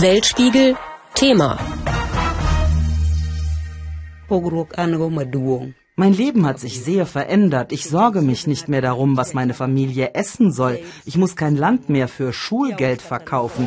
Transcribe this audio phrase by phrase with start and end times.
[0.00, 0.76] Weltspiegel
[1.14, 1.58] Thema
[5.96, 7.72] mein Leben hat sich sehr verändert.
[7.72, 10.78] Ich sorge mich nicht mehr darum, was meine Familie essen soll.
[11.06, 13.66] Ich muss kein Land mehr für Schulgeld verkaufen.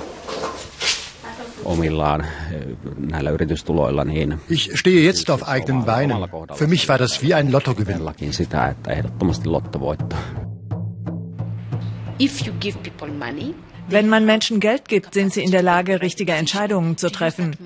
[4.48, 6.26] Ich stehe jetzt auf eigenen Beinen.
[6.54, 8.02] Für mich war das wie ein Lottogewinn.
[13.88, 17.58] Wenn man Menschen Geld gibt, sind sie in der Lage, richtige Entscheidungen zu treffen.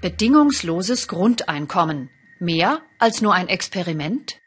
[0.00, 2.10] Bedingungsloses Grundeinkommen.
[2.38, 4.40] Mehr als nur ein Experiment?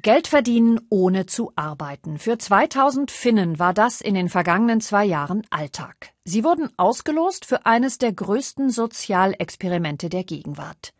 [0.00, 2.18] Geld verdienen ohne zu arbeiten.
[2.18, 6.12] Für 2000 Finnen war das in den vergangenen zwei Jahren Alltag.
[6.24, 10.92] Sie wurden ausgelost für eines der größten Sozialexperimente der Gegenwart.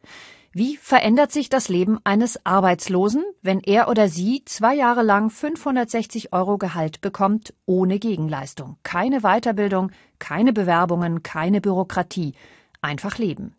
[0.54, 6.34] Wie verändert sich das Leben eines Arbeitslosen, wenn er oder sie zwei Jahre lang 560
[6.34, 8.76] Euro Gehalt bekommt, ohne Gegenleistung?
[8.82, 12.34] Keine Weiterbildung, keine Bewerbungen, keine Bürokratie.
[12.82, 13.56] Einfach leben.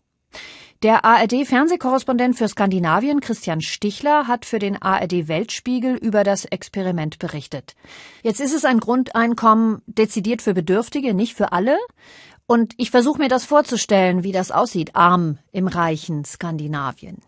[0.84, 7.76] Der ARD-Fernsehkorrespondent für Skandinavien Christian Stichler hat für den ARD-Weltspiegel über das Experiment berichtet.
[8.22, 11.78] Jetzt ist es ein Grundeinkommen dezidiert für Bedürftige, nicht für alle.
[12.46, 17.22] Und ich versuche mir das vorzustellen, wie das aussieht, arm im reichen Skandinavien.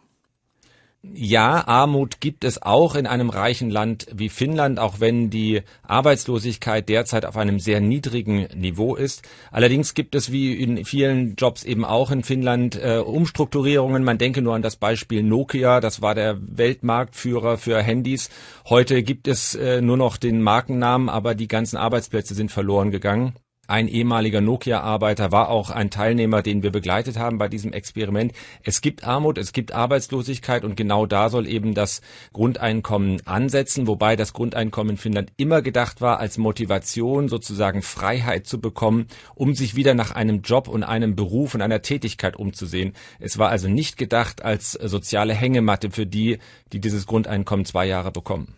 [1.13, 6.89] Ja, Armut gibt es auch in einem reichen Land wie Finnland, auch wenn die Arbeitslosigkeit
[6.89, 9.21] derzeit auf einem sehr niedrigen Niveau ist.
[9.51, 14.03] Allerdings gibt es wie in vielen Jobs eben auch in Finnland äh, Umstrukturierungen.
[14.03, 18.29] Man denke nur an das Beispiel Nokia, das war der Weltmarktführer für Handys.
[18.67, 23.35] Heute gibt es äh, nur noch den Markennamen, aber die ganzen Arbeitsplätze sind verloren gegangen.
[23.67, 28.33] Ein ehemaliger Nokia-Arbeiter war auch ein Teilnehmer, den wir begleitet haben bei diesem Experiment.
[28.63, 32.01] Es gibt Armut, es gibt Arbeitslosigkeit und genau da soll eben das
[32.33, 38.61] Grundeinkommen ansetzen, wobei das Grundeinkommen in Finnland immer gedacht war als Motivation, sozusagen Freiheit zu
[38.61, 42.93] bekommen, um sich wieder nach einem Job und einem Beruf und einer Tätigkeit umzusehen.
[43.19, 46.37] Es war also nicht gedacht als soziale Hängematte für die,
[46.71, 48.55] die dieses Grundeinkommen zwei Jahre bekommen.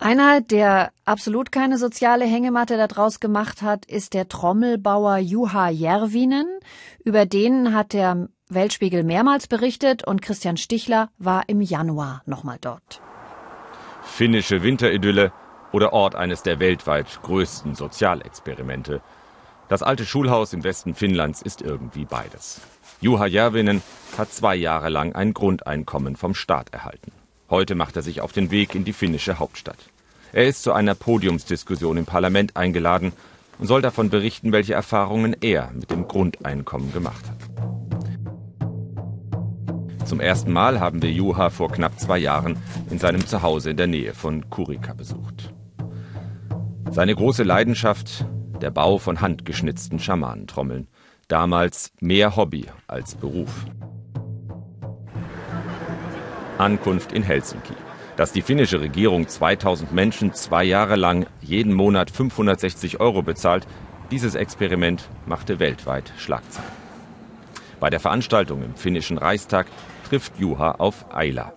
[0.00, 6.46] Einer, der absolut keine soziale Hängematte daraus gemacht hat, ist der Trommelbauer Juha Järvinen.
[7.04, 13.02] Über den hat der Weltspiegel mehrmals berichtet und Christian Stichler war im Januar nochmal dort.
[14.02, 15.32] Finnische Winteridylle
[15.72, 19.02] oder Ort eines der weltweit größten Sozialexperimente.
[19.68, 22.60] Das alte Schulhaus im Westen Finnlands ist irgendwie beides.
[23.00, 23.82] Juha Järvinen
[24.16, 27.12] hat zwei Jahre lang ein Grundeinkommen vom Staat erhalten.
[27.50, 29.78] Heute macht er sich auf den Weg in die finnische Hauptstadt.
[30.32, 33.12] Er ist zu einer Podiumsdiskussion im Parlament eingeladen
[33.58, 37.38] und soll davon berichten, welche Erfahrungen er mit dem Grundeinkommen gemacht hat.
[40.06, 42.58] Zum ersten Mal haben wir Juha vor knapp zwei Jahren
[42.90, 45.52] in seinem Zuhause in der Nähe von Kurika besucht.
[46.90, 48.24] Seine große Leidenschaft,
[48.60, 50.88] der Bau von handgeschnitzten Schamanentrommeln.
[51.28, 53.66] Damals mehr Hobby als Beruf.
[56.58, 57.74] Ankunft in Helsinki.
[58.16, 63.66] Dass die finnische Regierung 2000 Menschen zwei Jahre lang jeden Monat 560 Euro bezahlt,
[64.10, 66.70] dieses Experiment machte weltweit Schlagzeilen.
[67.78, 69.66] Bei der Veranstaltung im finnischen Reichstag
[70.08, 71.52] trifft Juha auf Ayla,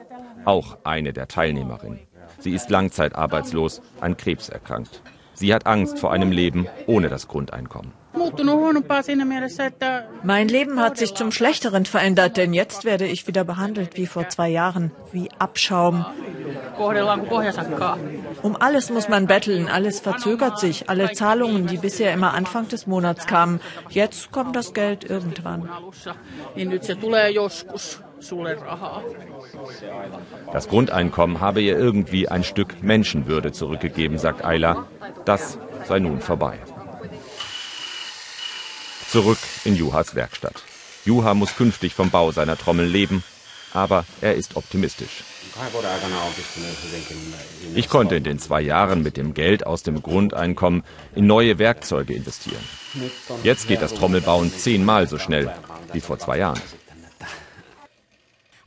[0.46, 2.00] auch eine der Teilnehmerinnen.
[2.40, 5.02] Sie ist langzeitarbeitslos, an Krebs erkrankt.
[5.34, 7.94] Sie hat Angst vor einem Leben ohne das Grundeinkommen.
[10.24, 14.28] Mein Leben hat sich zum Schlechteren verändert, denn jetzt werde ich wieder behandelt wie vor
[14.28, 16.06] zwei Jahren, wie Abschaum.
[18.42, 20.90] Um alles muss man betteln, alles verzögert sich.
[20.90, 25.70] Alle Zahlungen, die bisher immer Anfang des Monats kamen, jetzt kommt das Geld irgendwann.
[30.52, 34.86] Das Grundeinkommen habe ihr irgendwie ein Stück Menschenwürde zurückgegeben, sagt Ayla.
[35.26, 35.58] Das
[35.88, 36.60] sei nun vorbei.
[39.12, 40.64] Zurück in Juhas Werkstatt.
[41.04, 43.26] Juha muss künftig vom Bau seiner Trommel leben,
[43.74, 45.26] aber er ist optimistisch.
[47.76, 50.84] Ich konnte in den zwei Jahren mit dem Geld aus dem Grundeinkommen
[51.14, 52.64] in neue Werkzeuge investieren.
[53.44, 55.54] Jetzt geht das Trommelbauen zehnmal so schnell
[55.92, 56.62] wie vor zwei Jahren.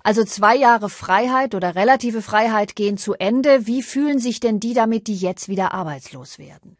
[0.02, 3.66] Also zwei Jahre Freiheit oder relative Freiheit gehen zu Ende.
[3.66, 6.76] Wie fühlen sich denn die damit, die jetzt wieder arbeitslos werden?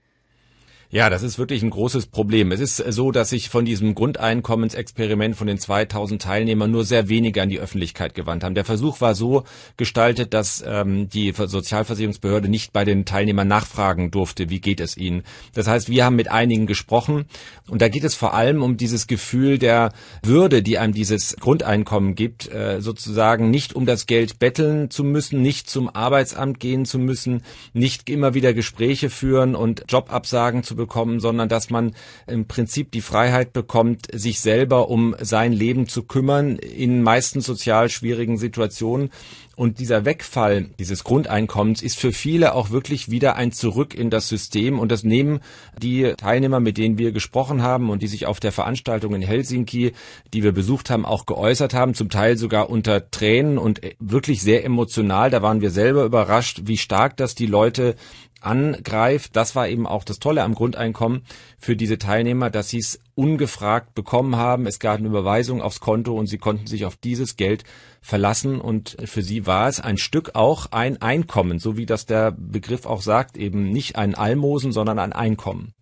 [0.95, 2.53] Ja, das ist wirklich ein großes Problem.
[2.53, 7.43] Es ist so, dass sich von diesem Grundeinkommensexperiment von den 2000 Teilnehmern nur sehr wenige
[7.43, 8.55] an die Öffentlichkeit gewandt haben.
[8.55, 9.43] Der Versuch war so
[9.77, 15.25] gestaltet, dass ähm, die Sozialversicherungsbehörde nicht bei den Teilnehmern nachfragen durfte, wie geht es ihnen.
[15.53, 17.25] Das heißt, wir haben mit einigen gesprochen
[17.69, 19.93] und da geht es vor allem um dieses Gefühl der
[20.23, 25.43] Würde, die einem dieses Grundeinkommen gibt, äh, sozusagen nicht um das Geld betteln zu müssen,
[25.43, 27.43] nicht zum Arbeitsamt gehen zu müssen,
[27.73, 30.84] nicht immer wieder Gespräche führen und Jobabsagen zu bekommen,
[31.21, 31.95] sondern dass man
[32.27, 37.89] im Prinzip die Freiheit bekommt, sich selber um sein Leben zu kümmern in meistens sozial
[37.89, 39.11] schwierigen Situationen.
[39.57, 44.29] Und dieser Wegfall dieses Grundeinkommens ist für viele auch wirklich wieder ein Zurück in das
[44.29, 44.81] System.
[44.81, 45.41] Und das nehmen
[45.81, 49.93] die Teilnehmer, mit denen wir gesprochen haben und die sich auf der Veranstaltung in Helsinki,
[50.33, 54.65] die wir besucht haben, auch geäußert haben, zum Teil sogar unter Tränen und wirklich sehr
[54.65, 55.31] emotional.
[55.31, 57.95] Da waren wir selber überrascht, wie stark das die Leute
[58.45, 59.37] angreift.
[59.37, 61.23] Das war eben auch das Tolle am Grundeinkommen
[61.59, 64.67] für diese Teilnehmer, dass sie es ungefragt bekommen haben.
[64.67, 67.65] Es gab eine Überweisung aufs Konto und sie konnten sich auf dieses Geld
[68.01, 68.61] verlassen.
[68.61, 72.87] Und für sie war es ein Stück auch ein Einkommen, so wie das der Begriff
[72.87, 75.73] auch sagt, eben nicht ein Almosen, sondern ein Einkommen.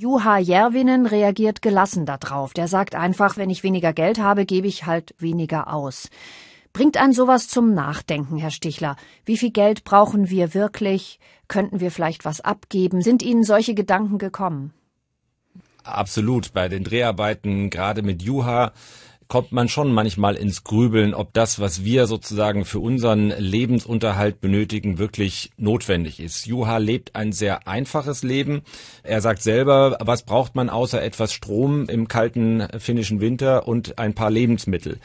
[0.00, 2.54] Juha Järvinen reagiert gelassen darauf.
[2.54, 6.08] Der sagt einfach, wenn ich weniger Geld habe, gebe ich halt weniger aus.
[6.72, 8.96] Bringt ein sowas zum Nachdenken, Herr Stichler?
[9.24, 11.18] Wie viel Geld brauchen wir wirklich?
[11.48, 13.02] Könnten wir vielleicht was abgeben?
[13.02, 14.72] Sind Ihnen solche Gedanken gekommen?
[15.82, 16.52] Absolut.
[16.52, 18.72] Bei den Dreharbeiten, gerade mit Juha,
[19.30, 24.98] kommt man schon manchmal ins Grübeln, ob das, was wir sozusagen für unseren Lebensunterhalt benötigen,
[24.98, 26.46] wirklich notwendig ist.
[26.46, 28.62] Juha lebt ein sehr einfaches Leben.
[29.04, 34.14] Er sagt selber, was braucht man außer etwas Strom im kalten finnischen Winter und ein
[34.14, 34.98] paar Lebensmittel.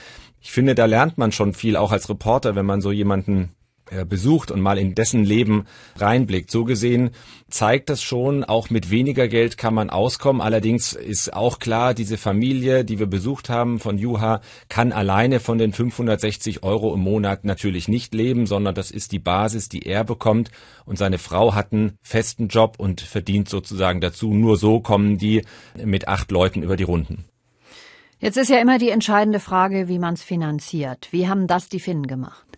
[0.46, 3.56] Ich finde, da lernt man schon viel, auch als Reporter, wenn man so jemanden
[3.90, 5.66] äh, besucht und mal in dessen Leben
[5.96, 6.52] reinblickt.
[6.52, 7.10] So gesehen
[7.50, 10.44] zeigt das schon, auch mit weniger Geld kann man auskommen.
[10.44, 15.58] Allerdings ist auch klar, diese Familie, die wir besucht haben von Juha, kann alleine von
[15.58, 20.04] den 560 Euro im Monat natürlich nicht leben, sondern das ist die Basis, die er
[20.04, 20.52] bekommt.
[20.86, 24.32] Und seine Frau hat einen festen Job und verdient sozusagen dazu.
[24.32, 25.42] Nur so kommen die
[25.84, 27.26] mit acht Leuten über die Runden.
[28.26, 31.10] Jetzt ist ja immer die entscheidende Frage, wie man es finanziert.
[31.12, 32.58] Wie haben das die Finnen gemacht?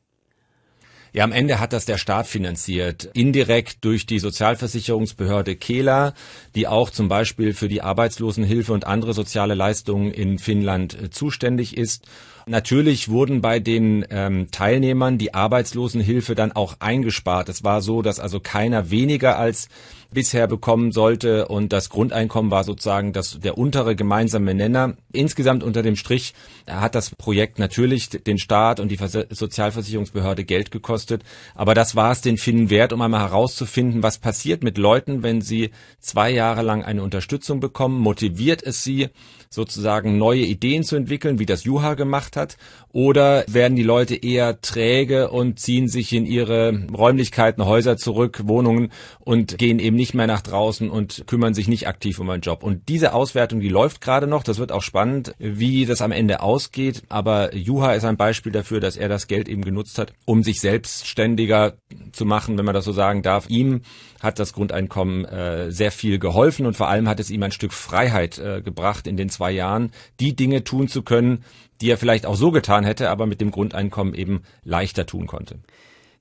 [1.12, 6.14] Ja, am Ende hat das der Staat finanziert, indirekt durch die Sozialversicherungsbehörde Kela,
[6.56, 11.76] die auch zum Beispiel für die Arbeitslosenhilfe und andere soziale Leistungen in Finnland äh, zuständig
[11.76, 12.08] ist.
[12.46, 17.50] Natürlich wurden bei den ähm, Teilnehmern die Arbeitslosenhilfe dann auch eingespart.
[17.50, 19.68] Es war so, dass also keiner weniger als
[20.12, 21.48] bisher bekommen sollte.
[21.48, 24.96] Und das Grundeinkommen war sozusagen das, der untere gemeinsame Nenner.
[25.12, 26.34] Insgesamt unter dem Strich
[26.68, 31.24] hat das Projekt natürlich den Staat und die Sozialversicherungsbehörde Geld gekostet,
[31.56, 35.42] aber das war es den Finnen wert, um einmal herauszufinden, was passiert mit Leuten, wenn
[35.42, 39.10] sie zwei Jahre lang eine Unterstützung bekommen, motiviert es sie,
[39.50, 42.58] sozusagen neue Ideen zu entwickeln, wie das Juha gemacht hat,
[42.92, 48.92] oder werden die Leute eher träge und ziehen sich in ihre Räumlichkeiten, Häuser zurück, Wohnungen
[49.20, 52.64] und gehen eben nicht mehr nach draußen und kümmern sich nicht aktiv um einen Job.
[52.64, 54.44] Und diese Auswertung, die läuft gerade noch.
[54.44, 57.04] Das wird auch spannend, wie das am Ende ausgeht.
[57.10, 60.62] Aber Juha ist ein Beispiel dafür, dass er das Geld eben genutzt hat, um sich
[60.62, 61.74] selbstständiger
[62.14, 63.50] zu machen, wenn man das so sagen darf.
[63.50, 63.82] Ihm
[64.22, 67.74] hat das Grundeinkommen äh, sehr viel geholfen und vor allem hat es ihm ein Stück
[67.74, 71.44] Freiheit äh, gebracht, in den zwei Jahren die Dinge tun zu können,
[71.82, 75.60] die er vielleicht auch so getan hätte, aber mit dem Grundeinkommen eben leichter tun konnte.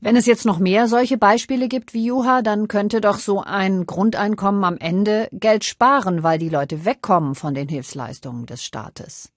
[0.00, 3.86] Wenn es jetzt noch mehr solche Beispiele gibt wie Juha, dann könnte doch so ein
[3.86, 9.32] Grundeinkommen am Ende Geld sparen, weil die Leute wegkommen von den Hilfsleistungen des Staates.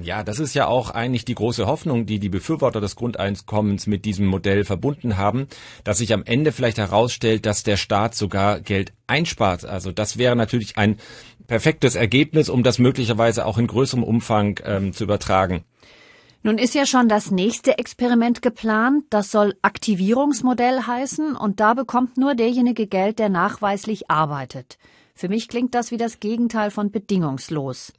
[0.00, 4.04] Ja, das ist ja auch eigentlich die große Hoffnung, die die Befürworter des Grundeinkommens mit
[4.04, 5.46] diesem Modell verbunden haben,
[5.84, 9.64] dass sich am Ende vielleicht herausstellt, dass der Staat sogar Geld einspart.
[9.64, 10.96] Also das wäre natürlich ein
[11.46, 15.64] perfektes Ergebnis, um das möglicherweise auch in größerem Umfang ähm, zu übertragen.
[16.44, 19.04] Nun ist ja schon das nächste Experiment geplant.
[19.10, 24.76] Das soll Aktivierungsmodell heißen und da bekommt nur derjenige Geld, der nachweislich arbeitet.
[25.14, 27.92] Für mich klingt das wie das Gegenteil von bedingungslos.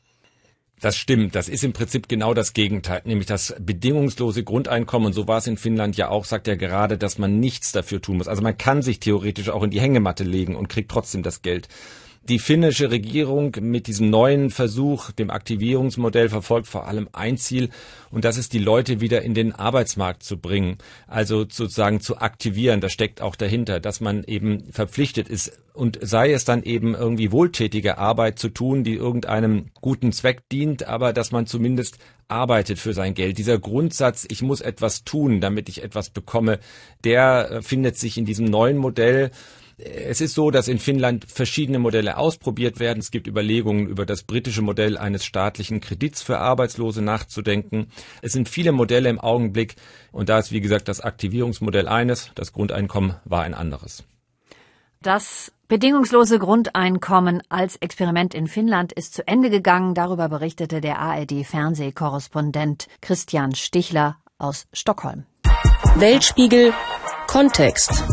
[0.81, 1.35] Das stimmt.
[1.35, 5.05] Das ist im Prinzip genau das Gegenteil, nämlich das bedingungslose Grundeinkommen.
[5.07, 8.01] Und so war es in Finnland ja auch, sagt er gerade, dass man nichts dafür
[8.01, 8.27] tun muss.
[8.27, 11.69] Also man kann sich theoretisch auch in die Hängematte legen und kriegt trotzdem das Geld.
[12.29, 17.69] Die finnische Regierung mit diesem neuen Versuch, dem Aktivierungsmodell, verfolgt vor allem ein Ziel,
[18.11, 22.79] und das ist, die Leute wieder in den Arbeitsmarkt zu bringen, also sozusagen zu aktivieren.
[22.79, 27.33] Das steckt auch dahinter, dass man eben verpflichtet ist, und sei es dann eben irgendwie
[27.33, 31.97] wohltätige Arbeit zu tun, die irgendeinem guten Zweck dient, aber dass man zumindest
[32.29, 33.37] arbeitet für sein Geld.
[33.37, 36.59] Dieser Grundsatz, ich muss etwas tun, damit ich etwas bekomme,
[37.03, 39.31] der äh, findet sich in diesem neuen Modell
[39.83, 42.99] Es ist so, dass in Finnland verschiedene Modelle ausprobiert werden.
[42.99, 47.87] Es gibt Überlegungen, über das britische Modell eines staatlichen Kredits für Arbeitslose nachzudenken.
[48.21, 49.75] Es sind viele Modelle im Augenblick
[50.11, 54.03] und da ist, wie gesagt, das Aktivierungsmodell eines, das Grundeinkommen war ein anderes.
[55.01, 59.95] Das bedingungslose Grundeinkommen als Experiment in Finnland ist zu Ende gegangen.
[59.95, 65.25] Darüber berichtete der ARD-Fernsehkorrespondent Christian Stichler aus Stockholm.
[65.95, 66.73] Weltspiegel
[67.27, 68.03] Kontext.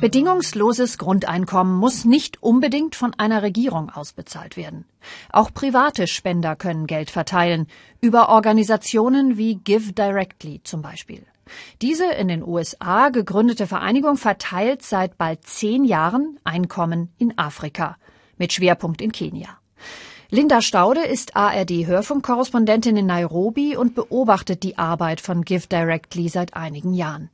[0.00, 4.84] Bedingungsloses Grundeinkommen muss nicht unbedingt von einer Regierung ausbezahlt werden.
[5.32, 7.66] Auch private Spender können Geld verteilen,
[8.00, 11.26] über Organisationen wie Give Directly zum Beispiel.
[11.82, 17.96] Diese in den USA gegründete Vereinigung verteilt seit bald zehn Jahren Einkommen in Afrika,
[18.36, 19.58] mit Schwerpunkt in Kenia.
[20.30, 26.92] Linda Staude ist ARD-Hörfunkkorrespondentin in Nairobi und beobachtet die Arbeit von Give Directly seit einigen
[26.92, 27.30] Jahren.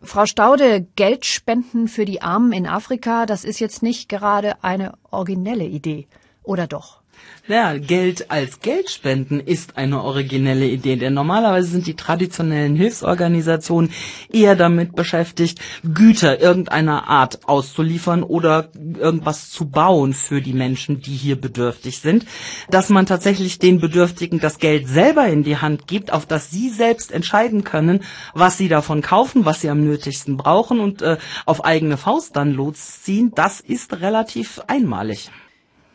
[0.00, 5.66] Frau Staude, Geldspenden für die Armen in Afrika, das ist jetzt nicht gerade eine originelle
[5.66, 6.06] Idee,
[6.42, 7.02] oder doch?
[7.48, 13.90] Ja, Geld als Geld spenden ist eine originelle Idee, denn normalerweise sind die traditionellen Hilfsorganisationen
[14.30, 21.16] eher damit beschäftigt, Güter irgendeiner Art auszuliefern oder irgendwas zu bauen für die Menschen, die
[21.16, 22.26] hier bedürftig sind.
[22.68, 26.68] Dass man tatsächlich den Bedürftigen das Geld selber in die Hand gibt, auf das sie
[26.68, 28.00] selbst entscheiden können,
[28.34, 32.52] was sie davon kaufen, was sie am nötigsten brauchen und äh, auf eigene Faust dann
[32.52, 35.30] losziehen, das ist relativ einmalig.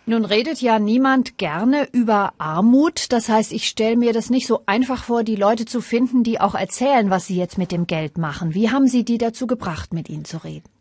[0.05, 3.13] Nun redet ja niemand gerne über Armut.
[3.13, 6.41] Das heißt, ich stelle mir das nicht so einfach vor, die Leute zu finden, die
[6.41, 8.53] auch erzählen, was sie jetzt mit dem Geld machen.
[8.53, 10.72] Wie haben Sie die dazu gebracht, mit ihnen zu reden?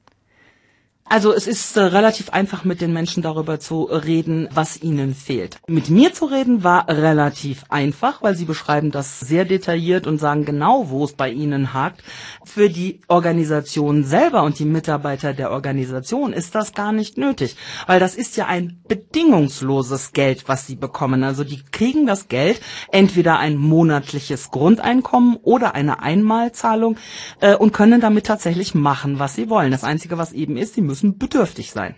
[1.13, 5.59] Also es ist äh, relativ einfach mit den Menschen darüber zu reden, was ihnen fehlt.
[5.69, 10.47] Mit mir zu reden war relativ einfach, weil sie beschreiben das sehr detailliert und sagen
[10.47, 12.03] genau, wo es bei ihnen hakt.
[12.47, 18.01] Für die Organisation selber und die Mitarbeiter der Organisation ist das gar nicht nötig, weil
[18.01, 21.25] das ist ja ein bedingungsloses Geld, was sie bekommen.
[21.25, 26.97] Also die kriegen das Geld, entweder ein monatliches Grundeinkommen oder eine Einmalzahlung
[27.41, 29.73] äh, und können damit tatsächlich machen, was sie wollen.
[29.73, 31.95] Das Einzige, was eben ist, sie müssen bedürftig sein.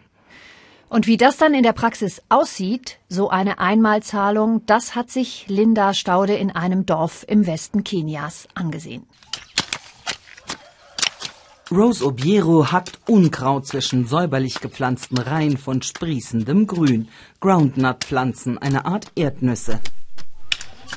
[0.89, 5.93] Und wie das dann in der Praxis aussieht, so eine Einmalzahlung, das hat sich Linda
[5.93, 9.05] Staude in einem Dorf im Westen Kenias angesehen.
[11.71, 17.09] Rose Obiero hackt Unkraut zwischen säuberlich gepflanzten Reihen von sprießendem Grün.
[17.41, 19.81] Groundnut-Pflanzen, eine Art Erdnüsse.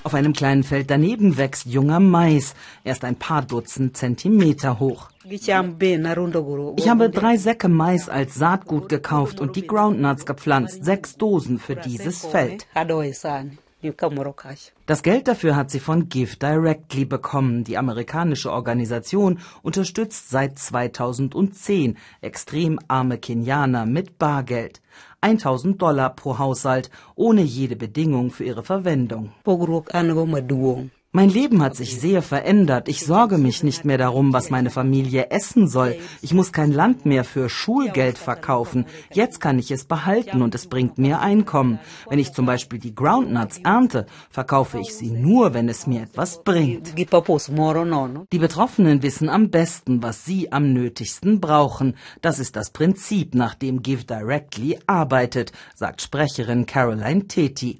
[0.03, 5.09] Auf einem kleinen Feld daneben wächst junger Mais, erst ein paar Dutzend Zentimeter hoch.
[5.29, 11.75] Ich habe drei Säcke Mais als Saatgut gekauft und die Groundnuts gepflanzt, sechs Dosen für
[11.75, 12.65] dieses Feld.
[14.85, 17.63] Das Geld dafür hat sie von Give Directly bekommen.
[17.63, 24.81] Die amerikanische Organisation unterstützt seit 2010 extrem arme Kenianer mit Bargeld.
[25.21, 29.31] 1000 Dollar pro Haushalt, ohne jede Bedingung für ihre Verwendung.
[31.13, 32.89] Mein Leben hat sich sehr verändert.
[32.89, 35.95] Ich sorge mich nicht mehr darum, was meine Familie essen soll.
[36.21, 38.85] Ich muss kein Land mehr für Schulgeld verkaufen.
[39.13, 41.79] Jetzt kann ich es behalten und es bringt mehr Einkommen.
[42.09, 46.43] Wenn ich zum Beispiel die Groundnuts ernte, verkaufe ich sie nur, wenn es mir etwas
[46.43, 46.93] bringt.
[46.97, 51.95] Die Betroffenen wissen am besten, was sie am nötigsten brauchen.
[52.21, 57.79] Das ist das Prinzip, nach dem Give Directly arbeitet, sagt Sprecherin Caroline Teti.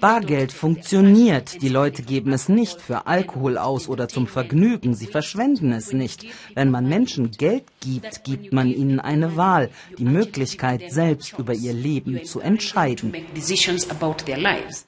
[0.00, 1.62] Bargeld funktioniert.
[1.62, 4.94] Die Leute geben es nicht für Alkohol aus oder zum Vergnügen.
[4.94, 6.26] Sie verschwenden es nicht.
[6.54, 11.72] Wenn man Menschen Geld gibt, gibt man ihnen eine Wahl, die Möglichkeit, selbst über ihr
[11.72, 13.14] Leben zu entscheiden.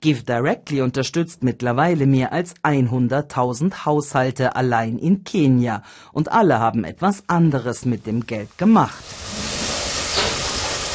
[0.01, 5.83] Give Directly unterstützt mittlerweile mehr als 100.000 Haushalte allein in Kenia.
[6.13, 9.05] Und alle haben etwas anderes mit dem Geld gemacht.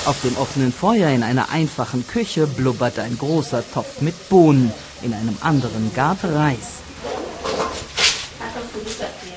[0.05, 5.13] Auf dem offenen Feuer in einer einfachen Küche blubbert ein großer Topf mit Bohnen, in
[5.13, 6.81] einem anderen gart Reis.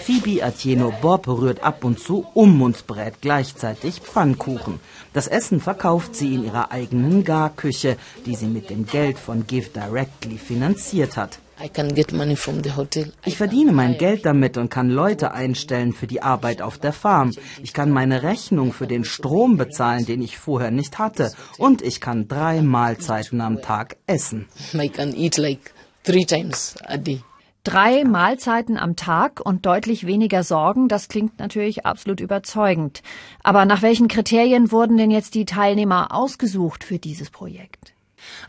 [0.05, 4.81] Phoebe Atieno Bob rührt ab und zu um und brät gleichzeitig Pfannkuchen.
[5.13, 9.69] Das Essen verkauft sie in ihrer eigenen Garküche, die sie mit dem Geld von Give
[9.69, 11.39] Directly finanziert hat.
[13.25, 17.33] Ich verdiene mein Geld damit und kann Leute einstellen für die Arbeit auf der Farm.
[17.63, 21.33] Ich kann meine Rechnung für den Strom bezahlen, den ich vorher nicht hatte.
[21.59, 24.47] Und ich kann drei Mahlzeiten am Tag essen.
[27.65, 33.03] Drei Mahlzeiten am Tag und deutlich weniger Sorgen, das klingt natürlich absolut überzeugend.
[33.43, 37.96] Aber nach welchen Kriterien wurden denn jetzt die Teilnehmer ausgesucht für dieses Projekt?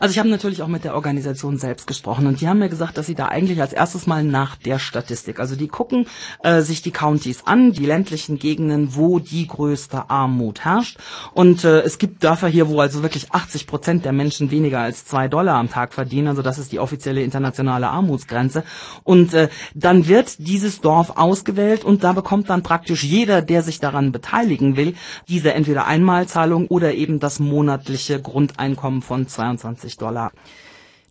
[0.00, 2.98] Also ich habe natürlich auch mit der Organisation selbst gesprochen und die haben mir gesagt,
[2.98, 6.06] dass sie da eigentlich als erstes mal nach der Statistik, also die gucken
[6.42, 10.98] äh, sich die Countys an, die ländlichen Gegenden, wo die größte Armut herrscht.
[11.34, 15.04] Und äh, es gibt Dörfer hier, wo also wirklich 80 Prozent der Menschen weniger als
[15.04, 18.64] zwei Dollar am Tag verdienen, also das ist die offizielle internationale Armutsgrenze.
[19.04, 23.80] Und äh, dann wird dieses Dorf ausgewählt und da bekommt dann praktisch jeder, der sich
[23.80, 24.94] daran beteiligen will,
[25.28, 30.32] diese entweder Einmalzahlung oder eben das monatliche Grundeinkommen von 22 25 Dollar.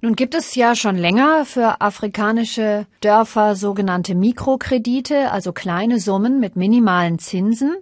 [0.02, 6.56] Nun gibt es ja schon länger für afrikanische Dörfer sogenannte Mikrokredite, also kleine Summen mit
[6.56, 7.76] minimalen Zinsen.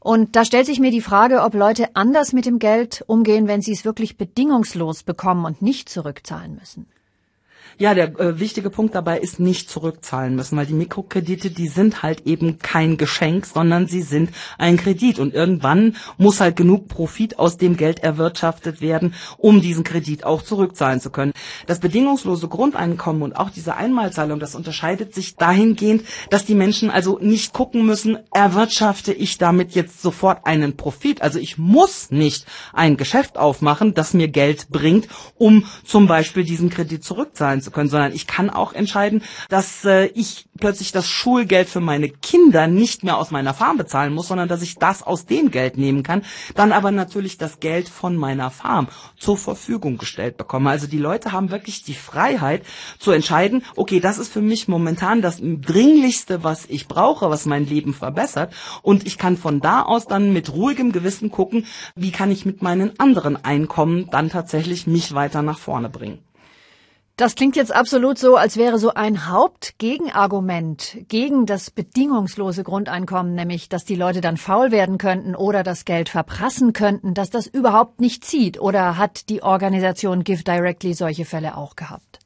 [0.00, 3.62] Und da stellt sich mir die Frage, ob Leute anders mit dem Geld umgehen, wenn
[3.62, 6.86] sie es wirklich bedingungslos bekommen und nicht zurückzahlen müssen.
[7.78, 12.02] Ja, der äh, wichtige Punkt dabei ist nicht zurückzahlen müssen, weil die Mikrokredite, die sind
[12.02, 15.18] halt eben kein Geschenk, sondern sie sind ein Kredit.
[15.18, 20.40] Und irgendwann muss halt genug Profit aus dem Geld erwirtschaftet werden, um diesen Kredit auch
[20.40, 21.34] zurückzahlen zu können.
[21.66, 27.18] Das bedingungslose Grundeinkommen und auch diese Einmalzahlung, das unterscheidet sich dahingehend, dass die Menschen also
[27.20, 31.20] nicht gucken müssen, erwirtschafte ich damit jetzt sofort einen Profit.
[31.20, 36.70] Also ich muss nicht ein Geschäft aufmachen, das mir Geld bringt, um zum Beispiel diesen
[36.70, 41.68] Kredit zurückzahlen zu können, sondern ich kann auch entscheiden, dass äh, ich plötzlich das Schulgeld
[41.68, 45.26] für meine Kinder nicht mehr aus meiner Farm bezahlen muss, sondern dass ich das aus
[45.26, 46.22] dem Geld nehmen kann,
[46.54, 48.86] dann aber natürlich das Geld von meiner Farm
[49.18, 50.70] zur Verfügung gestellt bekomme.
[50.70, 52.62] Also die Leute haben wirklich die Freiheit
[53.00, 57.66] zu entscheiden, okay, das ist für mich momentan das dringlichste, was ich brauche, was mein
[57.66, 62.30] Leben verbessert und ich kann von da aus dann mit ruhigem Gewissen gucken, wie kann
[62.30, 66.25] ich mit meinen anderen Einkommen dann tatsächlich mich weiter nach vorne bringen.
[67.18, 73.70] Das klingt jetzt absolut so, als wäre so ein Hauptgegenargument gegen das bedingungslose Grundeinkommen, nämlich
[73.70, 78.02] dass die Leute dann faul werden könnten oder das Geld verprassen könnten, dass das überhaupt
[78.02, 78.60] nicht zieht.
[78.60, 82.18] Oder hat die Organisation Give Directly solche Fälle auch gehabt?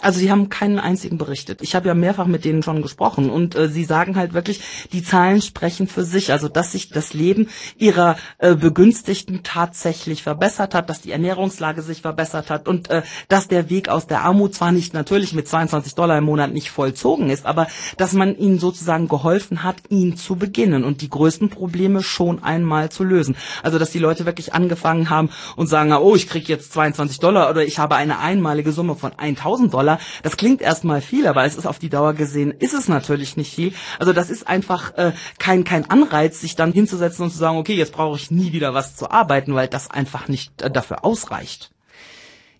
[0.00, 1.60] Also sie haben keinen einzigen berichtet.
[1.60, 4.60] Ich habe ja mehrfach mit denen schon gesprochen und äh, sie sagen halt wirklich,
[4.92, 6.30] die Zahlen sprechen für sich.
[6.30, 12.02] Also dass sich das Leben ihrer äh, Begünstigten tatsächlich verbessert hat, dass die Ernährungslage sich
[12.02, 15.96] verbessert hat und äh, dass der Weg aus der Armut zwar nicht natürlich mit 22
[15.96, 20.36] Dollar im Monat nicht vollzogen ist, aber dass man ihnen sozusagen geholfen hat, ihn zu
[20.36, 23.34] beginnen und die größten Probleme schon einmal zu lösen.
[23.64, 27.50] Also dass die Leute wirklich angefangen haben und sagen, oh, ich krieg jetzt 22 Dollar
[27.50, 29.98] oder ich habe eine einmalige Summe von 1000 Dollar Dollar.
[30.22, 33.54] Das klingt erstmal viel, aber es ist auf die Dauer gesehen, ist es natürlich nicht
[33.54, 33.72] viel.
[33.98, 37.74] Also das ist einfach äh, kein, kein Anreiz, sich dann hinzusetzen und zu sagen, okay,
[37.74, 41.70] jetzt brauche ich nie wieder was zu arbeiten, weil das einfach nicht äh, dafür ausreicht.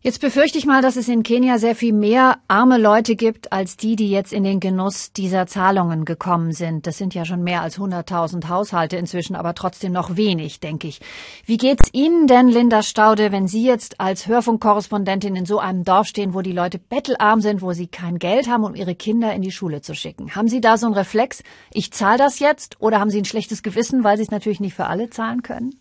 [0.08, 3.76] Jetzt befürchte ich mal, dass es in Kenia sehr viel mehr arme Leute gibt, als
[3.76, 6.86] die, die jetzt in den Genuss dieser Zahlungen gekommen sind.
[6.86, 11.02] Das sind ja schon mehr als 100.000 Haushalte inzwischen, aber trotzdem noch wenig, denke ich.
[11.44, 16.06] Wie geht's Ihnen denn, Linda Staude, wenn Sie jetzt als Hörfunkkorrespondentin in so einem Dorf
[16.06, 19.42] stehen, wo die Leute bettelarm sind, wo sie kein Geld haben, um ihre Kinder in
[19.42, 20.34] die Schule zu schicken?
[20.34, 23.62] Haben Sie da so einen Reflex, ich zahle das jetzt, oder haben Sie ein schlechtes
[23.62, 25.74] Gewissen, weil Sie es natürlich nicht für alle zahlen können?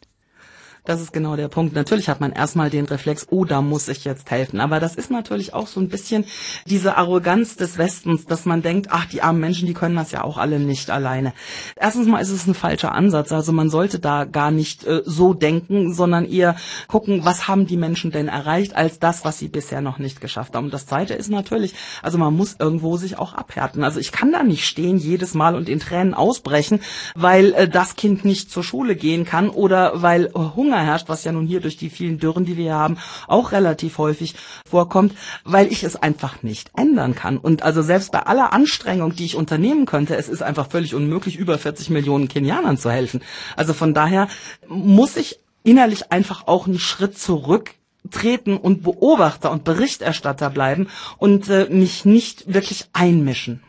[0.88, 1.76] Das ist genau der Punkt.
[1.76, 4.62] Natürlich hat man erstmal den Reflex, oh, da muss ich jetzt helfen.
[4.62, 6.24] Aber das ist natürlich auch so ein bisschen
[6.66, 10.24] diese Arroganz des Westens, dass man denkt, ach, die armen Menschen, die können das ja
[10.24, 11.34] auch alle nicht alleine.
[11.76, 13.34] Erstens mal ist es ein falscher Ansatz.
[13.34, 16.56] Also man sollte da gar nicht äh, so denken, sondern eher
[16.88, 20.56] gucken, was haben die Menschen denn erreicht, als das, was sie bisher noch nicht geschafft
[20.56, 20.68] haben.
[20.68, 23.84] Und das Zweite ist natürlich, also man muss irgendwo sich auch abhärten.
[23.84, 26.80] Also ich kann da nicht stehen jedes Mal und in Tränen ausbrechen,
[27.14, 31.10] weil äh, das Kind nicht zur Schule gehen kann oder weil äh, Hunger Hunger herrscht,
[31.10, 34.36] was ja nun hier durch die vielen Dürren, die wir hier haben, auch relativ häufig
[34.70, 35.14] vorkommt,
[35.44, 37.38] weil ich es einfach nicht ändern kann.
[37.38, 41.36] Und also selbst bei aller Anstrengung, die ich unternehmen könnte, es ist einfach völlig unmöglich,
[41.36, 43.22] über 40 Millionen Kenianern zu helfen.
[43.56, 44.28] Also von daher
[44.68, 47.72] muss ich innerlich einfach auch einen Schritt zurück
[48.12, 50.88] treten und Beobachter und Berichterstatter bleiben
[51.18, 53.62] und äh, mich nicht wirklich einmischen.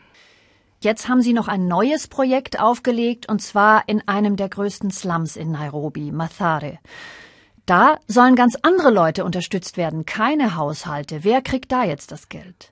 [0.81, 5.35] Jetzt haben Sie noch ein neues Projekt aufgelegt, und zwar in einem der größten Slums
[5.35, 6.79] in Nairobi, Mathare.
[7.65, 11.23] Da sollen ganz andere Leute unterstützt werden, keine Haushalte.
[11.25, 12.71] Wer kriegt da jetzt das Geld?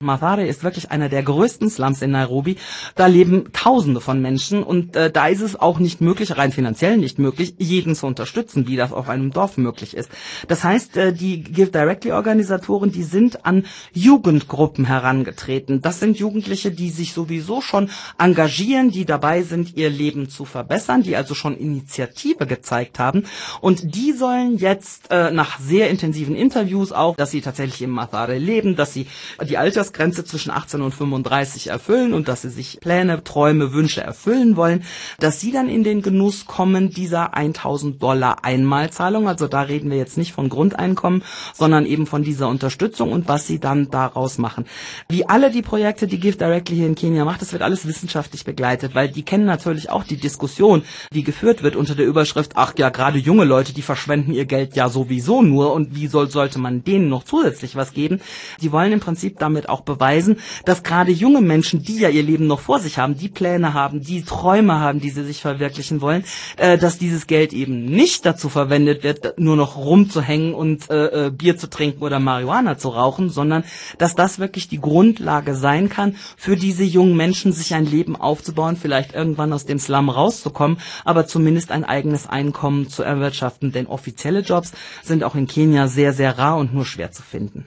[0.00, 2.56] Mathare ist wirklich einer der größten Slums in Nairobi.
[2.94, 6.96] Da leben Tausende von Menschen und äh, da ist es auch nicht möglich, rein finanziell
[6.98, 10.08] nicht möglich, jeden zu unterstützen, wie das auf einem Dorf möglich ist.
[10.46, 15.80] Das heißt, äh, die Give Directly Organisatoren, die sind an Jugendgruppen herangetreten.
[15.80, 21.02] Das sind Jugendliche, die sich sowieso schon engagieren, die dabei sind, ihr Leben zu verbessern,
[21.02, 23.24] die also schon Initiative gezeigt haben
[23.60, 28.38] und die sollen jetzt äh, nach sehr intensiven Interviews auch, dass sie tatsächlich im Mathare
[28.38, 29.08] leben, dass sie
[29.42, 34.02] die Alters Altersgrenze zwischen 18 und 35 erfüllen und dass sie sich Pläne, Träume, Wünsche
[34.02, 34.84] erfüllen wollen,
[35.18, 39.28] dass sie dann in den Genuss kommen dieser 1000 Dollar Einmalzahlung.
[39.28, 41.22] Also da reden wir jetzt nicht von Grundeinkommen,
[41.54, 44.66] sondern eben von dieser Unterstützung und was sie dann daraus machen.
[45.08, 48.44] Wie alle die Projekte, die Give Directly hier in Kenia macht, das wird alles wissenschaftlich
[48.44, 52.74] begleitet, weil die kennen natürlich auch die Diskussion, die geführt wird unter der Überschrift, ach
[52.76, 56.58] ja, gerade junge Leute, die verschwenden ihr Geld ja sowieso nur und wie soll, sollte
[56.58, 58.20] man denen noch zusätzlich was geben?
[58.60, 62.46] Die wollen im Prinzip damit auch beweisen, dass gerade junge Menschen, die ja ihr Leben
[62.46, 66.24] noch vor sich haben, die Pläne haben, die Träume haben, die sie sich verwirklichen wollen,
[66.56, 71.30] äh, dass dieses Geld eben nicht dazu verwendet wird, nur noch rumzuhängen und äh, äh,
[71.30, 73.64] Bier zu trinken oder Marihuana zu rauchen, sondern
[73.98, 78.76] dass das wirklich die Grundlage sein kann, für diese jungen Menschen sich ein Leben aufzubauen,
[78.76, 83.72] vielleicht irgendwann aus dem Slum rauszukommen, aber zumindest ein eigenes Einkommen zu erwirtschaften.
[83.72, 87.66] Denn offizielle Jobs sind auch in Kenia sehr, sehr rar und nur schwer zu finden.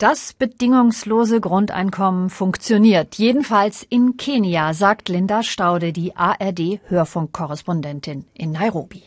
[0.00, 9.02] Das bedingungslose Grundeinkommen funktioniert, jedenfalls in Kenia, sagt Linda Staude, die ARD-Hörfunkkorrespondentin in Nairobi.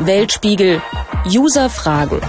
[0.00, 0.82] Weltspiegel
[1.24, 2.20] User Fragen.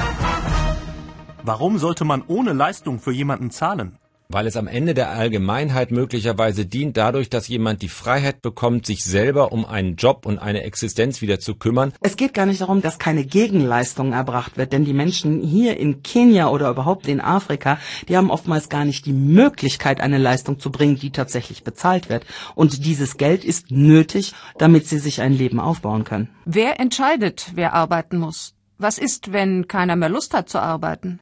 [1.44, 3.98] Warum sollte man ohne Leistung für jemanden zahlen?
[4.30, 9.04] Weil es am Ende der Allgemeinheit möglicherweise dient, dadurch, dass jemand die Freiheit bekommt, sich
[9.04, 11.94] selber um einen Job und eine Existenz wieder zu kümmern.
[12.02, 16.04] Es geht gar nicht darum, dass keine Gegenleistung erbracht wird, denn die Menschen hier in
[16.04, 20.72] Kenia oder überhaupt in Afrika, die haben oftmals gar nicht die Möglichkeit, eine Leistung zu
[20.72, 22.26] bringen, die tatsächlich bezahlt wird.
[22.56, 26.30] Und dieses Geld ist nötig, damit sie sich ein Leben aufbauen können.
[26.46, 28.54] Wer entscheidet, wer arbeiten muss?
[28.78, 31.20] Was ist, wenn keiner mehr Lust hat zu arbeiten?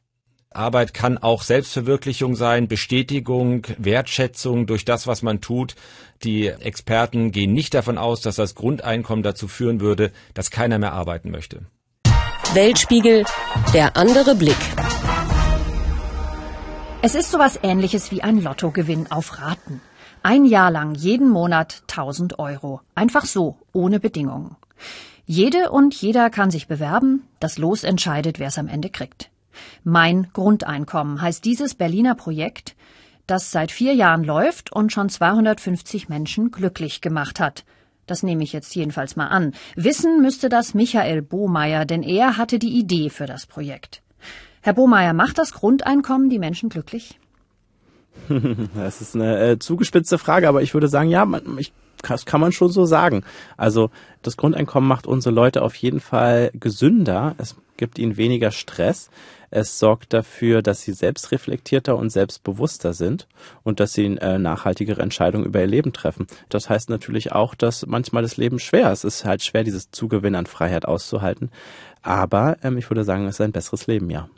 [0.50, 5.74] Arbeit kann auch Selbstverwirklichung sein, Bestätigung, Wertschätzung durch das, was man tut.
[6.22, 10.92] Die Experten gehen nicht davon aus, dass das Grundeinkommen dazu führen würde, dass keiner mehr
[10.92, 11.66] arbeiten möchte.
[12.54, 13.24] Weltspiegel,
[13.74, 14.56] der andere Blick.
[17.02, 19.80] Es ist sowas ähnliches wie ein Lottogewinn auf Raten.
[20.22, 22.80] Ein Jahr lang jeden Monat 1000 Euro.
[22.94, 24.56] Einfach so, ohne Bedingungen.
[25.26, 27.28] Jede und jeder kann sich bewerben.
[27.40, 29.30] Das Los entscheidet, wer es am Ende kriegt.
[29.84, 32.76] Mein Grundeinkommen heißt dieses Berliner Projekt,
[33.26, 37.64] das seit vier Jahren läuft und schon 250 Menschen glücklich gemacht hat.
[38.06, 39.52] Das nehme ich jetzt jedenfalls mal an.
[39.74, 44.02] Wissen müsste das Michael Bohmeier, denn er hatte die Idee für das Projekt.
[44.62, 47.18] Herr Bohmeier, macht das Grundeinkommen die Menschen glücklich?
[48.74, 52.40] Das ist eine äh, zugespitzte Frage, aber ich würde sagen, ja, man, ich, das kann
[52.40, 53.24] man schon so sagen.
[53.56, 53.90] Also
[54.22, 57.34] das Grundeinkommen macht unsere Leute auf jeden Fall gesünder.
[57.38, 59.10] Es gibt ihnen weniger Stress.
[59.58, 63.26] Es sorgt dafür, dass sie selbstreflektierter und selbstbewusster sind
[63.64, 66.26] und dass sie äh, nachhaltigere Entscheidungen über ihr Leben treffen.
[66.50, 69.04] Das heißt natürlich auch, dass manchmal das Leben schwer ist.
[69.04, 71.50] Es ist halt schwer, dieses Zugewinn an Freiheit auszuhalten.
[72.02, 74.28] Aber ähm, ich würde sagen, es ist ein besseres Leben, ja.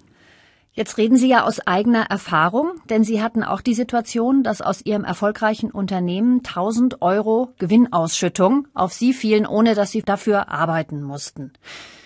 [0.72, 4.86] Jetzt reden Sie ja aus eigener Erfahrung, denn Sie hatten auch die Situation, dass aus
[4.86, 11.54] Ihrem erfolgreichen Unternehmen 1000 Euro Gewinnausschüttung auf Sie fielen, ohne dass Sie dafür arbeiten mussten.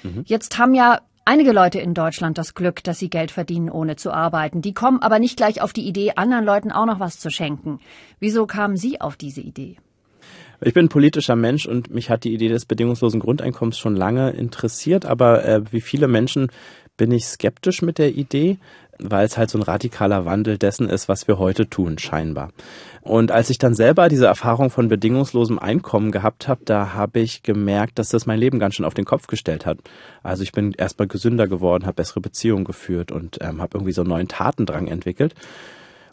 [0.03, 0.23] Mhm.
[0.27, 4.11] Jetzt haben ja Einige Leute in Deutschland das Glück, dass sie Geld verdienen, ohne zu
[4.11, 4.61] arbeiten.
[4.61, 7.79] Die kommen aber nicht gleich auf die Idee, anderen Leuten auch noch was zu schenken.
[8.19, 9.77] Wieso kamen Sie auf diese Idee?
[10.61, 14.31] Ich bin ein politischer Mensch und mich hat die Idee des bedingungslosen Grundeinkommens schon lange
[14.31, 16.51] interessiert, aber äh, wie viele Menschen
[17.03, 18.59] bin ich skeptisch mit der Idee,
[19.01, 22.53] weil es halt so ein radikaler Wandel dessen ist, was wir heute tun, scheinbar.
[23.01, 27.43] Und als ich dann selber diese Erfahrung von bedingungslosem Einkommen gehabt habe, da habe ich
[27.43, 29.79] gemerkt, dass das mein Leben ganz schön auf den Kopf gestellt hat.
[30.23, 34.03] Also ich bin erstmal gesünder geworden, habe bessere Beziehungen geführt und ähm, habe irgendwie so
[34.03, 35.35] einen neuen Tatendrang entwickelt.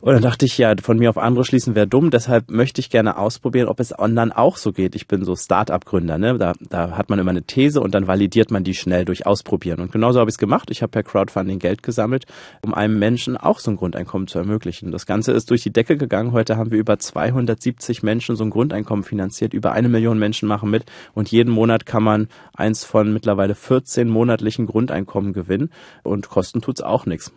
[0.02, 2.10] Und dann dachte ich, ja, von mir auf andere schließen wäre dumm.
[2.10, 4.96] Deshalb möchte ich gerne ausprobieren, ob es anderen auch so geht.
[4.96, 6.18] Ich bin so Start-up-Gründer.
[6.18, 6.38] Ne?
[6.38, 9.82] Da, da hat man immer eine These und dann validiert man die schnell durch Ausprobieren.
[9.82, 10.72] Und genauso habe ich es gemacht.
[10.72, 12.26] Ich habe per Crowdfunding Geld gesammelt,
[12.62, 14.92] um einem Menschen auch so ein Grundeinkommen zu ermöglichen.
[14.92, 16.32] Das Ganze ist durch die Decke gegangen.
[16.32, 19.54] Heute haben wir über 270 Menschen so ein Grundeinkommen finanziert.
[19.54, 20.86] Über eine Million Menschen machen mit.
[21.14, 25.72] Und jeden Monat kann man eins von mittlerweile 14 monatlichen Grundeinkommen gewinnen.
[26.04, 27.34] Und kosten tut's auch nichts.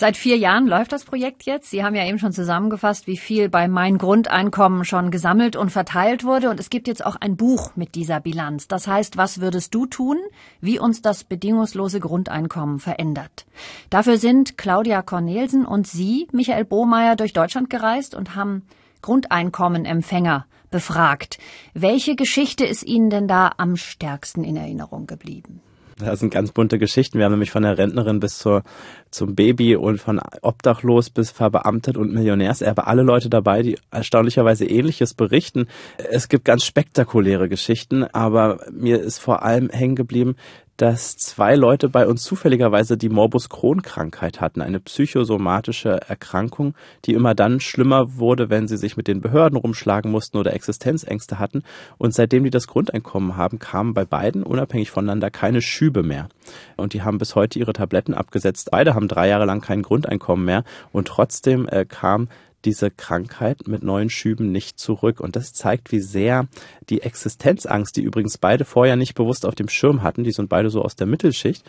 [0.00, 1.70] Seit vier Jahren läuft das Projekt jetzt.
[1.70, 6.22] Sie haben ja eben schon zusammengefasst, wie viel bei Mein Grundeinkommen schon gesammelt und verteilt
[6.22, 6.50] wurde.
[6.50, 8.68] Und es gibt jetzt auch ein Buch mit dieser Bilanz.
[8.68, 10.16] Das heißt, was würdest du tun,
[10.60, 13.44] wie uns das bedingungslose Grundeinkommen verändert?
[13.90, 18.62] Dafür sind Claudia Cornelsen und Sie, Michael Bohmeier, durch Deutschland gereist und haben
[19.02, 21.38] Grundeinkommenempfänger befragt.
[21.74, 25.60] Welche Geschichte ist Ihnen denn da am stärksten in Erinnerung geblieben?
[25.98, 27.18] Das sind ganz bunte Geschichten.
[27.18, 28.62] Wir haben nämlich von der Rentnerin bis zur,
[29.10, 35.14] zum Baby und von obdachlos bis verbeamtet und Millionärserbe alle Leute dabei, die erstaunlicherweise ähnliches
[35.14, 35.66] berichten.
[36.10, 40.36] Es gibt ganz spektakuläre Geschichten, aber mir ist vor allem hängen geblieben,
[40.78, 47.34] dass zwei Leute bei uns zufälligerweise die Morbus Crohn-Krankheit hatten, eine psychosomatische Erkrankung, die immer
[47.34, 51.64] dann schlimmer wurde, wenn sie sich mit den Behörden rumschlagen mussten oder Existenzängste hatten.
[51.98, 56.28] Und seitdem die das Grundeinkommen haben, kamen bei beiden unabhängig voneinander keine Schübe mehr.
[56.76, 58.68] Und die haben bis heute ihre Tabletten abgesetzt.
[58.70, 60.62] Beide haben drei Jahre lang kein Grundeinkommen mehr
[60.92, 62.28] und trotzdem äh, kam
[62.64, 65.20] diese Krankheit mit neuen Schüben nicht zurück.
[65.20, 66.48] Und das zeigt, wie sehr
[66.88, 70.70] die Existenzangst, die übrigens beide vorher nicht bewusst auf dem Schirm hatten, die sind beide
[70.70, 71.64] so aus der Mittelschicht,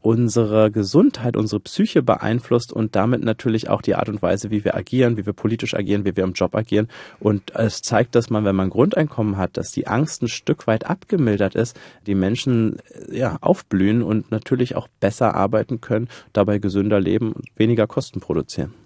[0.00, 4.74] unsere Gesundheit, unsere Psyche beeinflusst und damit natürlich auch die Art und Weise, wie wir
[4.74, 6.88] agieren, wie wir politisch agieren, wie wir im Job agieren.
[7.20, 10.84] Und es zeigt, dass man, wenn man Grundeinkommen hat, dass die Angst ein Stück weit
[10.86, 12.76] abgemildert ist, die Menschen
[13.10, 18.83] ja aufblühen und natürlich auch besser arbeiten können, dabei gesünder leben und weniger Kosten produzieren.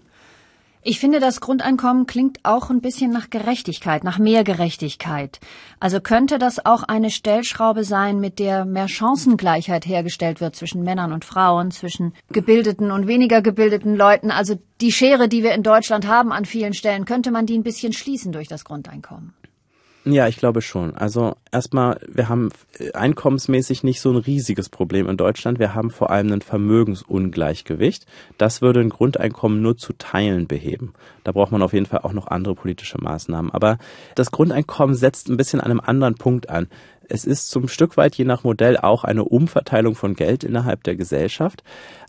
[0.91, 5.39] Ich finde, das Grundeinkommen klingt auch ein bisschen nach Gerechtigkeit, nach mehr Gerechtigkeit.
[5.81, 11.13] Also könnte das auch eine Stellschraube sein, mit der mehr Chancengleichheit hergestellt wird zwischen Männern
[11.13, 14.31] und Frauen, zwischen gebildeten und weniger gebildeten Leuten.
[14.31, 17.65] Also die Schere, die wir in Deutschland haben an vielen Stellen, könnte man die ein
[17.65, 19.35] bisschen schließen durch das Grundeinkommen.
[20.11, 20.95] Ja, ich glaube schon.
[20.95, 22.49] Also erstmal, wir haben
[22.95, 25.59] einkommensmäßig nicht so ein riesiges Problem in Deutschland.
[25.59, 28.07] Wir haben vor allem ein Vermögensungleichgewicht.
[28.39, 30.95] Das würde ein Grundeinkommen nur zu Teilen beheben.
[31.25, 33.51] Da braucht man auf jeden Fall auch noch andere politische Maßnahmen.
[33.51, 33.77] Aber
[34.15, 36.69] das Grundeinkommen setzt ein bisschen an einem anderen Punkt an.
[37.09, 40.95] Es ist zum Stück weit je nach Modell auch eine Umverteilung von Geld innerhalb der
[40.95, 41.63] Gesellschaft.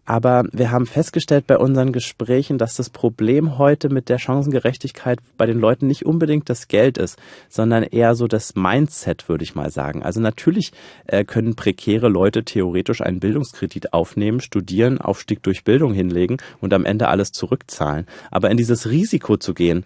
[0.06, 5.46] Aber wir haben festgestellt bei unseren Gesprächen, dass das Problem heute mit der Chancengerechtigkeit bei
[5.46, 9.70] den Leuten nicht unbedingt das Geld ist, sondern eher so das Mindset, würde ich mal
[9.70, 10.02] sagen.
[10.02, 10.72] Also natürlich
[11.06, 16.86] äh, können prekäre Leute theoretisch einen Bildungskredit aufnehmen, studieren, Aufstieg durch Bildung hinlegen und am
[16.86, 18.08] Ende alles zurückzahlen.
[18.32, 19.86] Aber in dieses Risiko zu gehen,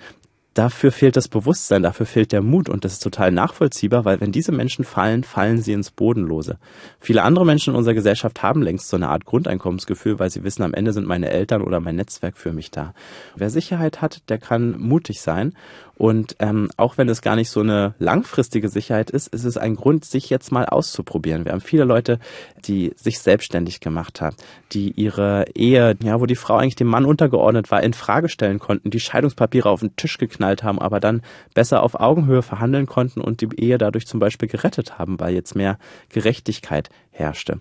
[0.53, 4.31] dafür fehlt das Bewusstsein, dafür fehlt der Mut und das ist total nachvollziehbar, weil wenn
[4.31, 6.57] diese Menschen fallen, fallen sie ins Bodenlose.
[6.99, 10.63] Viele andere Menschen in unserer Gesellschaft haben längst so eine Art Grundeinkommensgefühl, weil sie wissen,
[10.63, 12.93] am Ende sind meine Eltern oder mein Netzwerk für mich da.
[13.35, 15.53] Wer Sicherheit hat, der kann mutig sein
[15.95, 19.75] und ähm, auch wenn es gar nicht so eine langfristige Sicherheit ist, ist es ein
[19.75, 21.45] Grund, sich jetzt mal auszuprobieren.
[21.45, 22.19] Wir haben viele Leute,
[22.65, 24.35] die sich selbstständig gemacht haben,
[24.71, 28.59] die ihre Ehe, ja, wo die Frau eigentlich dem Mann untergeordnet war, in Frage stellen
[28.59, 31.21] konnten, die Scheidungspapiere auf den Tisch geknallt haben, aber dann
[31.53, 35.55] besser auf Augenhöhe verhandeln konnten und die Ehe dadurch zum Beispiel gerettet haben, weil jetzt
[35.55, 35.77] mehr
[36.09, 37.59] Gerechtigkeit herrschte.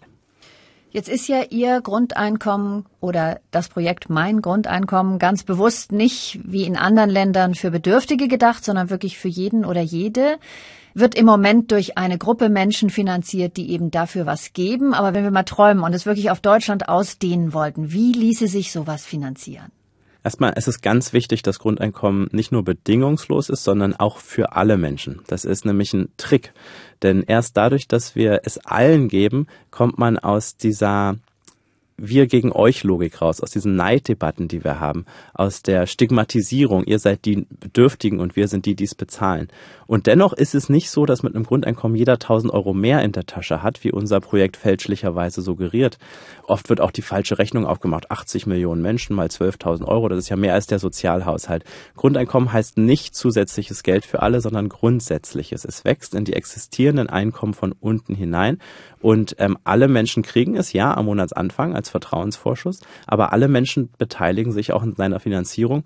[0.93, 6.77] Jetzt ist ja Ihr Grundeinkommen oder das Projekt Mein Grundeinkommen ganz bewusst nicht wie in
[6.77, 10.37] anderen Ländern für Bedürftige gedacht, sondern wirklich für jeden oder jede.
[10.93, 14.93] Wird im Moment durch eine Gruppe Menschen finanziert, die eben dafür was geben.
[14.93, 18.71] Aber wenn wir mal träumen und es wirklich auf Deutschland ausdehnen wollten, wie ließe sich
[18.71, 19.73] sowas finanzieren?
[20.25, 24.77] Erstmal, es ist ganz wichtig, dass Grundeinkommen nicht nur bedingungslos ist, sondern auch für alle
[24.77, 25.21] Menschen.
[25.27, 26.53] Das ist nämlich ein Trick.
[27.03, 31.17] Denn erst dadurch, dass wir es allen geben, kommt man aus dieser
[31.97, 36.99] wir gegen euch Logik raus, aus diesen Neiddebatten, die wir haben, aus der Stigmatisierung, ihr
[36.99, 39.49] seid die Bedürftigen und wir sind die, die es bezahlen.
[39.87, 43.13] Und dennoch ist es nicht so, dass mit einem Grundeinkommen jeder 1000 Euro mehr in
[43.13, 45.99] der Tasche hat, wie unser Projekt fälschlicherweise suggeriert.
[46.47, 48.11] Oft wird auch die falsche Rechnung aufgemacht.
[48.11, 51.65] 80 Millionen Menschen mal 12.000 Euro, das ist ja mehr als der Sozialhaushalt.
[51.95, 55.65] Grundeinkommen heißt nicht zusätzliches Geld für alle, sondern grundsätzliches.
[55.65, 58.59] Es wächst in die existierenden Einkommen von unten hinein
[59.03, 64.53] und ähm, alle Menschen kriegen es ja am Monatsanfang als Vertrauensvorschuss, aber alle Menschen beteiligen
[64.53, 65.85] sich auch in seiner Finanzierung.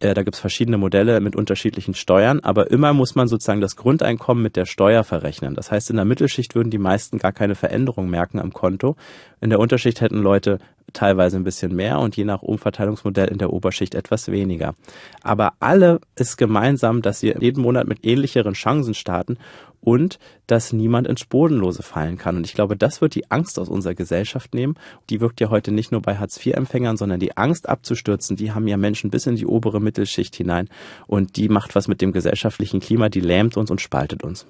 [0.00, 3.76] Äh, da gibt es verschiedene Modelle mit unterschiedlichen Steuern, aber immer muss man sozusagen das
[3.76, 5.54] Grundeinkommen mit der Steuer verrechnen.
[5.54, 8.96] Das heißt, in der Mittelschicht würden die meisten gar keine Veränderung merken am Konto.
[9.40, 10.58] In der Unterschicht hätten Leute
[10.92, 14.74] teilweise ein bisschen mehr und je nach Umverteilungsmodell in der Oberschicht etwas weniger.
[15.22, 19.36] Aber alle ist gemeinsam, dass sie jeden Monat mit ähnlicheren Chancen starten
[19.84, 22.36] und dass niemand ins Bodenlose fallen kann.
[22.36, 24.76] Und ich glaube, das wird die Angst aus unserer Gesellschaft nehmen.
[25.10, 28.76] Die wirkt ja heute nicht nur bei Hartz-IV-Empfängern, sondern die Angst abzustürzen, die haben ja
[28.76, 30.68] Menschen bis in die obere Mittelschicht hinein.
[31.06, 34.46] Und die macht was mit dem gesellschaftlichen Klima, die lähmt uns und spaltet uns.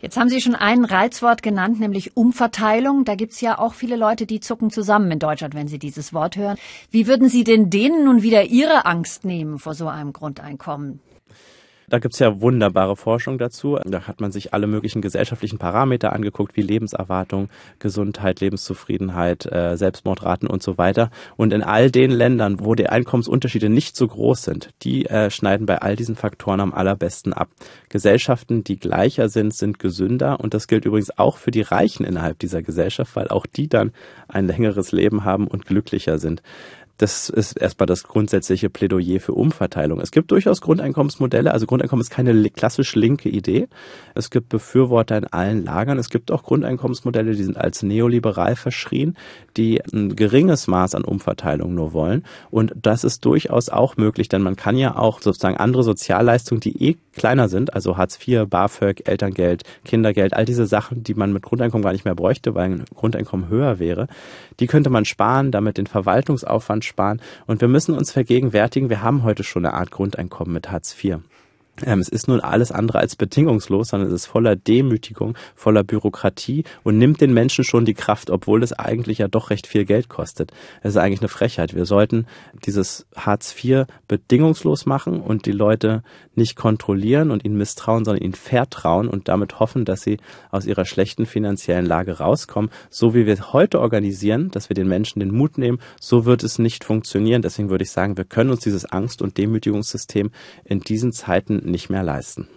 [0.00, 3.06] Jetzt haben Sie schon ein Reizwort genannt, nämlich Umverteilung.
[3.06, 6.36] Da gibt's ja auch viele Leute, die zucken zusammen in Deutschland, wenn sie dieses Wort
[6.36, 6.58] hören.
[6.90, 11.00] Wie würden Sie denn denen nun wieder ihre Angst nehmen vor so einem Grundeinkommen?
[11.94, 13.78] Da gibt's ja wunderbare Forschung dazu.
[13.84, 20.48] Da hat man sich alle möglichen gesellschaftlichen Parameter angeguckt, wie Lebenserwartung, Gesundheit, Lebenszufriedenheit, äh, Selbstmordraten
[20.48, 21.12] und so weiter.
[21.36, 25.66] Und in all den Ländern, wo die Einkommensunterschiede nicht so groß sind, die äh, schneiden
[25.66, 27.48] bei all diesen Faktoren am allerbesten ab.
[27.90, 30.40] Gesellschaften, die gleicher sind, sind gesünder.
[30.40, 33.92] Und das gilt übrigens auch für die Reichen innerhalb dieser Gesellschaft, weil auch die dann
[34.26, 36.42] ein längeres Leben haben und glücklicher sind.
[36.98, 40.00] Das ist erstmal das grundsätzliche Plädoyer für Umverteilung.
[40.00, 41.52] Es gibt durchaus Grundeinkommensmodelle.
[41.52, 43.68] Also Grundeinkommen ist keine klassisch linke Idee.
[44.14, 45.98] Es gibt Befürworter in allen Lagern.
[45.98, 49.16] Es gibt auch Grundeinkommensmodelle, die sind als neoliberal verschrien,
[49.56, 52.24] die ein geringes Maß an Umverteilung nur wollen.
[52.50, 56.90] Und das ist durchaus auch möglich, denn man kann ja auch sozusagen andere Sozialleistungen, die
[56.90, 61.42] eh kleiner sind, also Hartz IV, BAföG, Elterngeld, Kindergeld, all diese Sachen, die man mit
[61.42, 64.08] Grundeinkommen gar nicht mehr bräuchte, weil ein Grundeinkommen höher wäre,
[64.60, 67.20] die könnte man sparen, damit den Verwaltungsaufwand sparen.
[67.46, 71.18] Und wir müssen uns vergegenwärtigen, wir haben heute schon eine Art Grundeinkommen mit Hartz IV.
[71.82, 76.64] Ähm, es ist nun alles andere als bedingungslos, sondern es ist voller Demütigung, voller Bürokratie
[76.84, 80.08] und nimmt den Menschen schon die Kraft, obwohl es eigentlich ja doch recht viel Geld
[80.08, 80.52] kostet.
[80.82, 81.74] Es ist eigentlich eine Frechheit.
[81.74, 82.26] Wir sollten
[82.64, 86.02] dieses Hartz IV bedingungslos machen und die Leute
[86.36, 90.18] nicht kontrollieren und ihnen misstrauen, sondern ihnen vertrauen und damit hoffen, dass sie
[90.50, 92.70] aus ihrer schlechten finanziellen Lage rauskommen.
[92.90, 96.58] So wie wir heute organisieren, dass wir den Menschen den Mut nehmen, so wird es
[96.58, 97.42] nicht funktionieren.
[97.42, 100.30] Deswegen würde ich sagen, wir können uns dieses Angst- und Demütigungssystem
[100.64, 102.48] in diesen Zeiten nicht mehr leisten.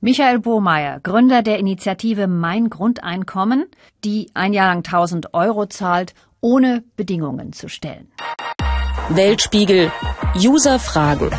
[0.00, 3.66] Michael Bohmeier, Gründer der Initiative Mein Grundeinkommen,
[4.04, 8.08] die ein Jahr lang 1000 Euro zahlt, ohne Bedingungen zu stellen.
[9.08, 9.90] Weltspiegel
[10.36, 11.30] User Fragen.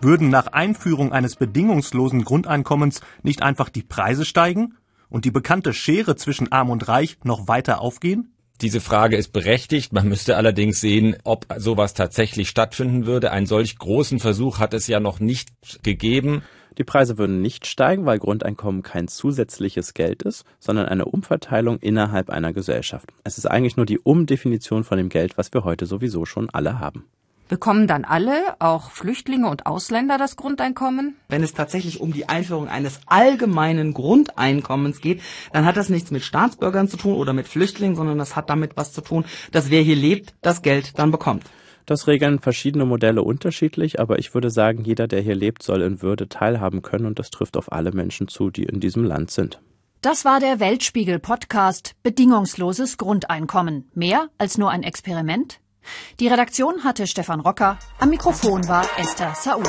[0.00, 4.76] Würden nach Einführung eines bedingungslosen Grundeinkommens nicht einfach die Preise steigen
[5.08, 8.32] und die bekannte Schere zwischen Arm und Reich noch weiter aufgehen?
[8.60, 9.94] Diese Frage ist berechtigt.
[9.94, 13.30] Man müsste allerdings sehen, ob sowas tatsächlich stattfinden würde.
[13.30, 15.48] Einen solch großen Versuch hat es ja noch nicht
[15.82, 16.42] gegeben.
[16.76, 22.30] Die Preise würden nicht steigen, weil Grundeinkommen kein zusätzliches Geld ist, sondern eine Umverteilung innerhalb
[22.30, 23.10] einer Gesellschaft.
[23.24, 26.78] Es ist eigentlich nur die Umdefinition von dem Geld, was wir heute sowieso schon alle
[26.78, 27.06] haben.
[27.50, 31.16] Bekommen dann alle, auch Flüchtlinge und Ausländer, das Grundeinkommen?
[31.28, 35.20] Wenn es tatsächlich um die Einführung eines allgemeinen Grundeinkommens geht,
[35.52, 38.76] dann hat das nichts mit Staatsbürgern zu tun oder mit Flüchtlingen, sondern das hat damit
[38.76, 41.42] was zu tun, dass wer hier lebt, das Geld dann bekommt.
[41.86, 46.02] Das regeln verschiedene Modelle unterschiedlich, aber ich würde sagen, jeder, der hier lebt, soll in
[46.02, 49.60] Würde teilhaben können und das trifft auf alle Menschen zu, die in diesem Land sind.
[50.02, 53.90] Das war der Weltspiegel Podcast Bedingungsloses Grundeinkommen.
[53.92, 55.59] Mehr als nur ein Experiment?
[56.18, 59.64] Die Redaktion hatte Stefan Rocker, am Mikrofon war Esther Saul.